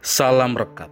[0.00, 0.88] Salam Rekat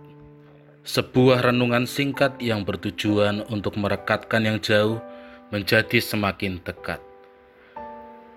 [0.84, 5.00] Sebuah renungan singkat yang bertujuan untuk merekatkan yang jauh
[5.48, 7.00] menjadi semakin dekat.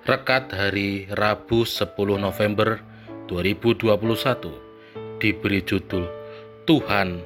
[0.08, 2.80] Rekat hari Rabu 10 November
[3.28, 6.08] 2021 diberi judul
[6.64, 7.20] Tuhan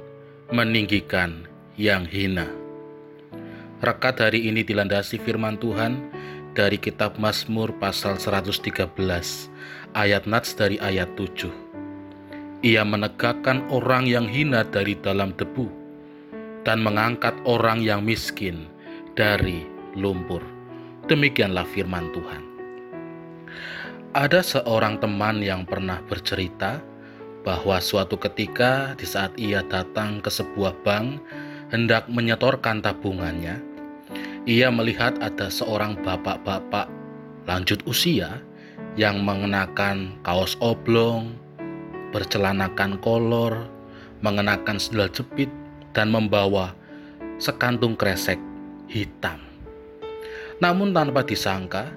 [0.49, 1.45] meninggikan
[1.77, 2.49] yang hina.
[3.77, 6.01] Rekat hari ini dilandasi firman Tuhan
[6.57, 8.89] dari kitab Mazmur pasal 113
[9.93, 11.64] ayat nats dari ayat 7
[12.65, 15.69] ia menegakkan orang yang hina dari dalam debu
[16.65, 18.65] dan mengangkat orang yang miskin
[19.13, 20.41] dari lumpur.
[21.05, 22.41] Demikianlah firman Tuhan.
[24.17, 26.81] Ada seorang teman yang pernah bercerita
[27.45, 31.21] bahwa suatu ketika di saat ia datang ke sebuah bank
[31.69, 33.61] hendak menyetorkan tabungannya,
[34.49, 36.89] ia melihat ada seorang bapak-bapak
[37.45, 38.41] lanjut usia
[38.97, 41.37] yang mengenakan kaos oblong,
[42.15, 43.67] bercelanakan kolor,
[44.23, 45.51] mengenakan sendal jepit,
[45.91, 46.71] dan membawa
[47.35, 48.39] sekantung kresek
[48.87, 49.43] hitam.
[50.63, 51.91] Namun tanpa disangka,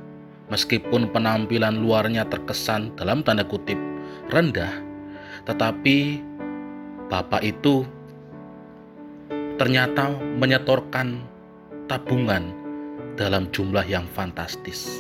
[0.51, 3.79] meskipun penampilan luarnya terkesan dalam tanda kutip
[4.35, 4.75] rendah,
[5.47, 6.19] tetapi
[7.07, 7.87] bapak itu
[9.55, 11.23] ternyata menyetorkan
[11.87, 12.51] tabungan
[13.15, 14.91] dalam jumlah yang fantastis,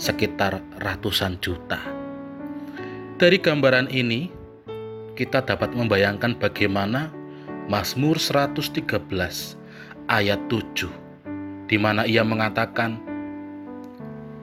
[0.00, 1.99] sekitar ratusan juta.
[3.20, 4.32] Dari gambaran ini,
[5.12, 7.12] kita dapat membayangkan bagaimana
[7.68, 8.80] Mazmur 113
[10.08, 12.96] ayat 7 di mana ia mengatakan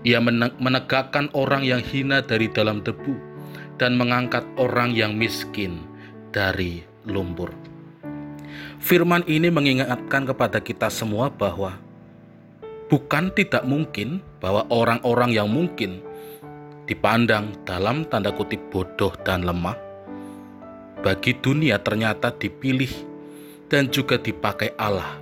[0.06, 0.22] ia
[0.62, 3.18] menegakkan orang yang hina dari dalam debu
[3.82, 5.82] dan mengangkat orang yang miskin
[6.30, 7.50] dari lumpur.
[8.78, 11.82] Firman ini mengingatkan kepada kita semua bahwa
[12.94, 16.06] bukan tidak mungkin bahwa orang-orang yang mungkin
[16.88, 19.76] dipandang dalam tanda kutip bodoh dan lemah,
[21.04, 22.90] bagi dunia ternyata dipilih
[23.68, 25.20] dan juga dipakai Allah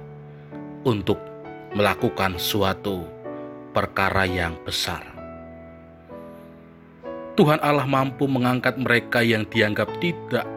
[0.85, 1.17] untuk
[1.73, 3.03] melakukan suatu
[3.73, 5.03] perkara yang besar.
[7.35, 10.47] Tuhan Allah mampu mengangkat mereka yang dianggap tidak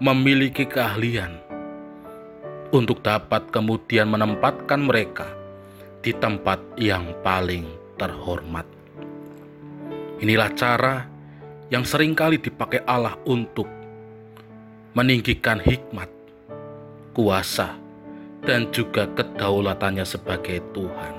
[0.00, 1.36] memiliki keahlian
[2.72, 5.28] untuk dapat kemudian menempatkan mereka
[6.00, 7.68] di tempat yang paling
[8.00, 8.75] terhormat.
[10.16, 11.04] Inilah cara
[11.68, 13.68] yang sering kali dipakai Allah untuk
[14.96, 16.08] meninggikan hikmat,
[17.12, 17.76] kuasa,
[18.40, 21.14] dan juga kedaulatannya sebagai Tuhan.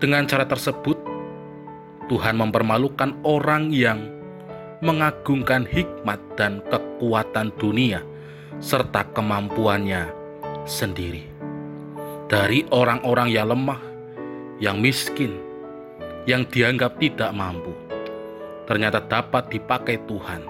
[0.00, 0.96] Dengan cara tersebut,
[2.08, 4.00] Tuhan mempermalukan orang yang
[4.80, 8.00] mengagungkan hikmat dan kekuatan dunia
[8.62, 10.08] serta kemampuannya
[10.64, 11.28] sendiri.
[12.32, 13.80] Dari orang-orang yang lemah,
[14.56, 15.36] yang miskin,
[16.26, 17.70] yang dianggap tidak mampu,
[18.66, 20.42] ternyata dapat dipakai Tuhan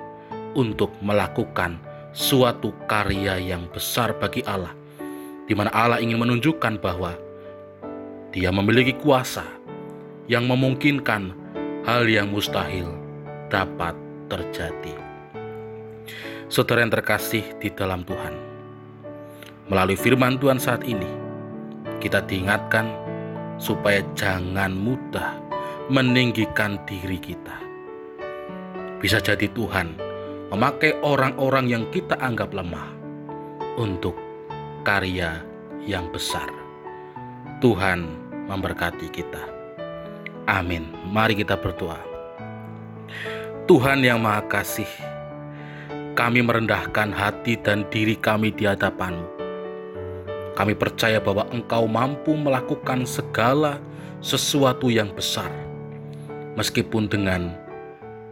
[0.56, 1.76] untuk melakukan
[2.16, 4.72] suatu karya yang besar bagi Allah,
[5.44, 7.12] di mana Allah ingin menunjukkan bahwa
[8.32, 9.44] Dia memiliki kuasa
[10.28, 11.32] yang memungkinkan
[11.88, 12.88] hal yang mustahil
[13.48, 13.96] dapat
[14.28, 14.92] terjadi.
[16.52, 18.34] Saudara yang terkasih di dalam Tuhan,
[19.72, 21.08] melalui firman Tuhan saat ini,
[22.00, 22.92] kita diingatkan
[23.56, 25.45] supaya jangan mudah
[25.86, 27.62] meninggikan diri kita.
[28.98, 29.94] Bisa jadi Tuhan
[30.50, 32.90] memakai orang-orang yang kita anggap lemah
[33.78, 34.18] untuk
[34.82, 35.46] karya
[35.86, 36.50] yang besar.
[37.62, 38.02] Tuhan
[38.50, 39.42] memberkati kita.
[40.50, 40.90] Amin.
[41.06, 42.02] Mari kita berdoa.
[43.70, 44.90] Tuhan yang Maha Kasih,
[46.18, 49.26] kami merendahkan hati dan diri kami di hadapan-Mu.
[50.54, 53.78] Kami percaya bahwa Engkau mampu melakukan segala
[54.22, 55.65] sesuatu yang besar
[56.56, 57.52] meskipun dengan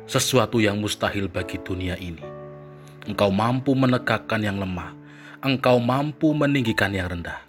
[0.09, 2.25] sesuatu yang mustahil bagi dunia ini.
[3.05, 4.97] Engkau mampu menegakkan yang lemah,
[5.45, 7.41] engkau mampu meninggikan yang rendah.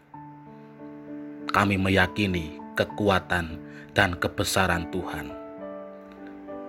[1.55, 3.55] Kami meyakini kekuatan
[3.95, 5.31] dan kebesaran Tuhan.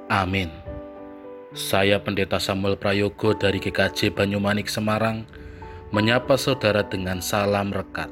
[0.07, 0.55] Amin.
[1.51, 5.27] Saya Pendeta Samuel Prayogo dari GKJ Banyumanik Semarang
[5.91, 8.07] menyapa saudara dengan salam rekat.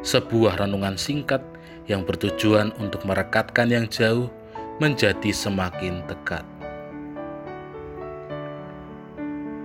[0.00, 1.44] Sebuah renungan singkat
[1.84, 4.32] yang bertujuan untuk merekatkan yang jauh
[4.80, 6.59] menjadi semakin dekat.